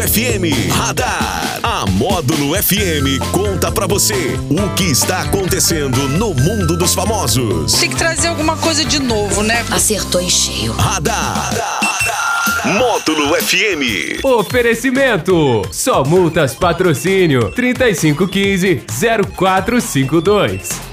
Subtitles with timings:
[0.00, 1.60] FM Radar.
[1.62, 7.72] A Módulo FM conta pra você o que está acontecendo no mundo dos famosos.
[7.72, 9.64] Tem que trazer alguma coisa de novo, né?
[9.70, 10.72] Acertou em cheio.
[10.72, 11.50] Radar.
[12.64, 14.24] Módulo FM.
[14.24, 18.82] Oferecimento: Só Multas Patrocínio 3515
[19.36, 20.92] 0452.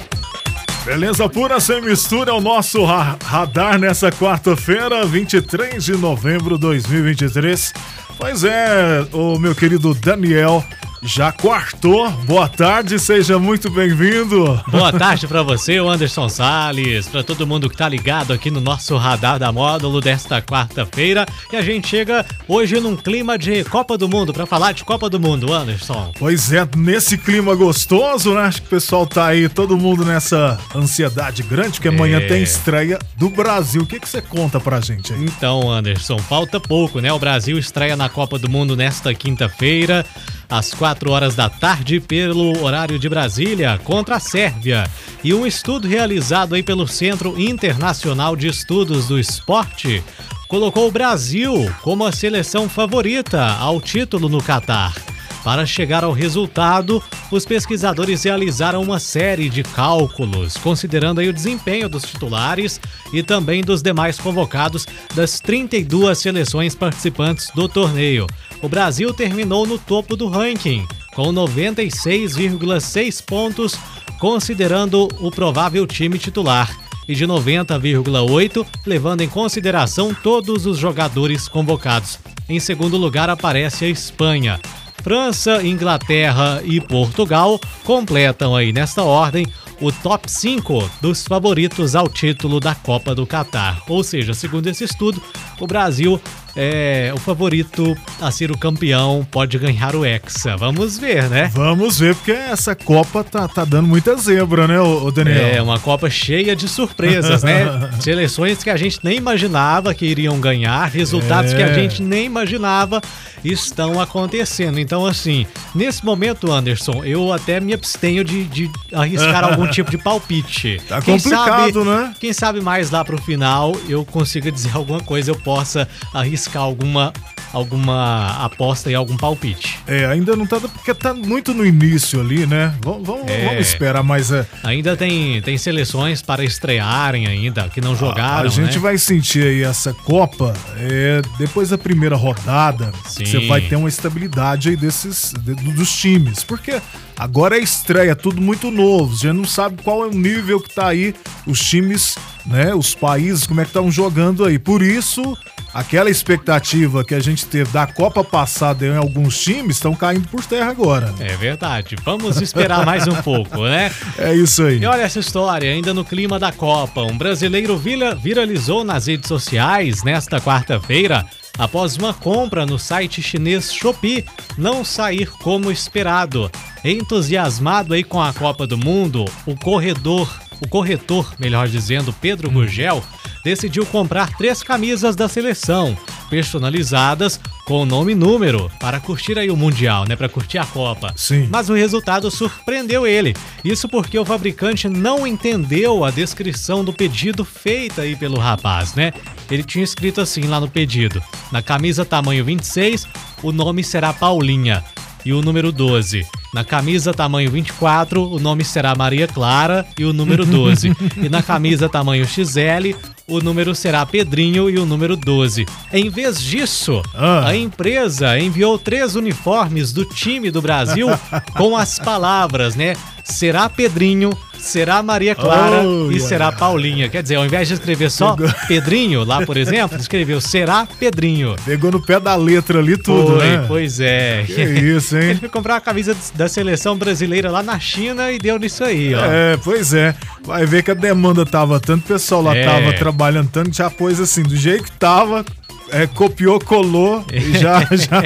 [0.86, 6.61] Beleza pura sem mistura é o nosso ra radar nessa quarta-feira, 23 de novembro de
[6.61, 7.73] 2023.
[8.20, 10.61] Pois é, o meu querido Daniel
[11.02, 12.09] já quartou.
[12.26, 14.62] Boa tarde, seja muito bem-vindo.
[14.67, 18.95] Boa tarde para você, Anderson Sales, para todo mundo que tá ligado aqui no nosso
[18.98, 21.25] radar da módulo desta quarta-feira.
[21.52, 25.09] E a gente chega hoje num clima de Copa do Mundo para falar de Copa
[25.09, 26.12] do Mundo, Anderson.
[26.20, 28.41] Pois é, nesse clima gostoso, né?
[28.41, 32.27] Acho que o pessoal tá aí, todo mundo nessa ansiedade grande, que amanhã É.
[32.27, 33.81] tem estreia do Brasil.
[33.84, 35.23] O que que você conta pra gente aí?
[35.23, 37.11] Então, Anderson, falta pouco, né?
[37.13, 40.05] O Brasil estreia na Copa do Mundo nesta quinta-feira,
[40.49, 44.89] às 4 horas da tarde, pelo horário de Brasília, contra a Sérvia.
[45.23, 50.03] E um estudo realizado aí pelo Centro Internacional de Estudos do Esporte
[50.47, 54.95] colocou o Brasil como a seleção favorita ao título no Catar.
[55.44, 61.88] Para chegar ao resultado, os pesquisadores realizaram uma série de cálculos, considerando aí o desempenho
[61.88, 62.80] dos titulares
[63.14, 68.27] e também dos demais convocados das 32 seleções participantes do torneio.
[68.61, 73.79] O Brasil terminou no topo do ranking, com 96,6 pontos,
[74.19, 76.69] considerando o provável time titular
[77.07, 82.19] e de 90,8, levando em consideração todos os jogadores convocados.
[82.47, 84.59] Em segundo lugar aparece a Espanha.
[85.02, 89.47] França, Inglaterra e Portugal completam aí nesta ordem
[89.81, 93.81] o top 5 dos favoritos ao título da Copa do Catar.
[93.87, 95.21] Ou seja, segundo esse estudo,
[95.59, 96.21] o Brasil
[96.55, 100.58] é o favorito a ser o campeão, pode ganhar o Hexa.
[100.58, 101.50] Vamos ver, né?
[101.53, 105.47] Vamos ver, porque essa Copa tá, tá dando muita zebra, né, ô Daniel?
[105.55, 107.65] É uma Copa cheia de surpresas, né?
[108.02, 111.55] Seleções que a gente nem imaginava que iriam ganhar, resultados É.
[111.55, 113.02] que a gente nem imaginava
[113.43, 114.80] estão acontecendo.
[114.80, 119.98] Então, assim, nesse momento, Anderson, eu até me abstenho de, de arriscar algum tipo de
[119.98, 120.81] palpite.
[120.87, 122.14] Tá complicado, sabe, né?
[122.20, 127.11] Quem sabe mais lá pro final eu consiga dizer alguma coisa, eu possa arriscar alguma,
[127.52, 129.80] alguma aposta e algum palpite.
[129.88, 132.74] É, ainda não tá, porque tá muito no início ali, né?
[132.83, 133.45] Vamos, vamos, É.
[133.45, 138.51] vamos esperar, mas é, Ainda tem, tem seleções para estrearem ainda, que não jogaram, a
[138.51, 138.80] gente né?
[138.80, 142.92] vai sentir aí essa Copa é, depois da primeira rodada.
[143.06, 146.80] Você vai ter uma estabilidade aí desses de- dos times, porque
[147.18, 149.16] agora é estreia, tudo muito novo.
[149.16, 151.13] Você não sabe qual é o nível que tá aí
[151.45, 152.74] os times, né?
[152.74, 154.57] Os países como é que estão jogando aí.
[154.60, 155.38] Por isso,
[155.74, 160.44] aquela expectativa que a gente teve da Copa passada em alguns times estão caindo por
[160.45, 161.13] terra agora.
[161.19, 161.95] É verdade.
[162.03, 163.91] Vamos esperar mais um pouco, né?
[164.18, 164.80] É isso aí.
[164.80, 167.01] E olha essa história, ainda no clima da Copa.
[167.03, 171.25] Um brasileiro vira- viralizou nas redes sociais nesta quarta-feira
[171.57, 174.25] após uma compra no site chinês Shopee
[174.57, 176.50] não sair como esperado.
[176.83, 180.30] Entusiasmado aí com a Copa do Mundo, o corredor,
[180.62, 183.03] o corretor, melhor dizendo, Pedro Gurgel,
[183.44, 185.98] decidiu comprar três camisas da seleção,
[186.30, 190.16] personalizadas com nome e número, para curtir aí o Mundial, né?
[190.16, 191.13] Para curtir a Copa.
[191.16, 191.48] Sim.
[191.51, 193.36] Mas o resultado surpreendeu ele.
[193.63, 199.13] Isso porque o fabricante não entendeu a descrição do pedido feita aí pelo rapaz, né?
[199.51, 203.07] Ele tinha escrito assim lá no pedido: na camisa tamanho 26,
[203.44, 204.83] o nome será Paulinha.
[205.25, 206.25] E o número 12.
[206.54, 210.92] Na camisa tamanho 24, o nome será Maria Clara e o número 12.
[211.21, 212.95] e na camisa tamanho XL,
[213.27, 215.68] o número será Pedrinho e o número 12.
[215.94, 217.48] Em vez disso, Ah.
[217.50, 221.07] a empresa enviou três uniformes do time do Brasil
[221.56, 222.95] com as palavras, né?
[223.24, 227.09] Será Pedrinho, será Maria Clara Oh, e será Paulinha.
[227.09, 228.36] Quer dizer, ao invés de escrever só
[228.68, 231.56] Pedrinho, lá por exemplo, escreveu será Pedrinho.
[231.65, 233.65] Pegou no pé da letra ali tudo, Foi, né?
[233.68, 234.44] pois é.
[234.45, 235.30] Que isso, hein?
[235.31, 239.13] Ele foi comprar a camisa da seleção brasileira lá na China e deu nisso aí,
[239.16, 239.24] ó.
[239.25, 240.13] É, pois é.
[240.44, 242.63] Vai ver que a demanda tava tanto, o pessoal lá É.
[242.66, 245.45] tava trabalhando tanto, já pôs assim, do jeito que tava,
[245.91, 247.81] é, copiou, colou e já.
[247.91, 248.21] já...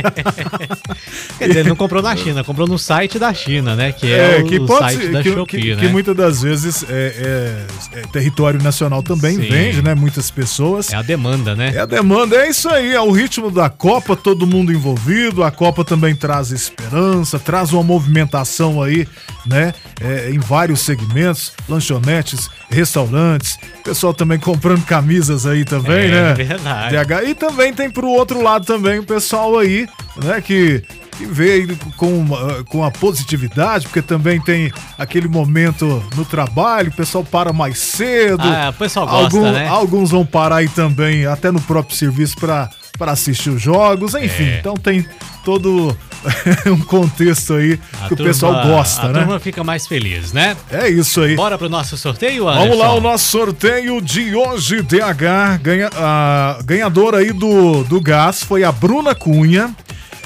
[1.37, 3.91] Quer dizer, ele não comprou na China, comprou no site da China, né?
[3.91, 5.81] Que é, o, que o pode site ser, da que, Shopee, que, né?
[5.81, 9.49] que muitas das vezes é, é- é território nacional também Sim.
[9.49, 9.95] vende, né?
[9.95, 10.91] Muitas pessoas.
[10.91, 11.71] É a demanda, né?
[11.75, 15.43] É a demanda, é isso aí, é o ritmo da Copa, todo mundo envolvido.
[15.43, 19.07] A Copa também traz esperança, traz uma movimentação aí
[19.45, 19.73] né?
[20.01, 26.33] É, em vários segmentos, lanchonetes, restaurantes, pessoal também comprando camisas aí também, É né?
[26.33, 26.95] verdade.
[26.95, 27.23] DH.
[27.29, 29.87] E também tem pro outro lado também o pessoal aí,
[30.23, 30.83] né, que,
[31.17, 31.67] que vê
[31.97, 37.51] com, uma- com a positividade, porque também tem aquele momento no trabalho, o pessoal para
[37.53, 38.41] mais cedo.
[38.43, 39.67] Ah, o pessoal gosta, Algum- né?
[39.67, 42.69] Alguns vão parar aí também, até no próprio serviço, para
[43.11, 44.45] assistir os jogos, enfim.
[44.45, 44.59] É.
[44.59, 45.05] Então tem
[45.43, 45.95] todo
[46.71, 49.19] um contexto aí A que o turma- pessoal gosta, a né?
[49.19, 50.55] turma fica mais feliz, né?
[50.71, 51.35] É isso aí.
[51.35, 52.63] Bora pro nosso sorteio, Anderson?
[52.69, 55.57] Vamos lá, o nosso sorteio de hoje, DH.
[55.61, 59.75] Ganha, a ganhadora aí do, do gás foi a Bruna Cunha.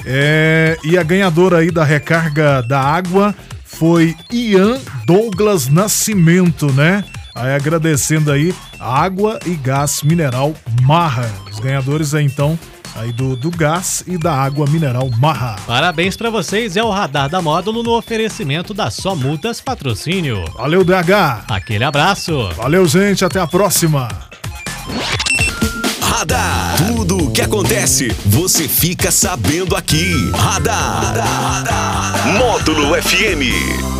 [0.06, 3.34] É, e a ganhadora aí da recarga da água
[3.64, 7.04] foi Ian Douglas Nascimento, né?
[7.34, 11.28] Aí agradecendo aí água e gás mineral Marra.
[11.52, 12.58] Os ganhadores aí então
[12.94, 15.56] aí do, do gás e da água mineral Marra.
[15.66, 20.44] Parabéns pra vocês, é o Radar da Módulo no oferecimento da Só Multas Patrocínio.
[20.54, 21.44] Valeu, DH.
[21.48, 22.48] Aquele abraço.
[22.56, 23.24] Valeu, gente.
[23.24, 24.08] Até a próxima.
[26.00, 26.76] Radar.
[26.88, 30.12] Tudo o que acontece, você fica sabendo aqui.
[30.32, 32.26] Radar.
[32.38, 33.97] Módulo FM.